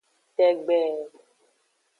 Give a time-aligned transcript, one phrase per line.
[0.35, 0.79] Tegbe.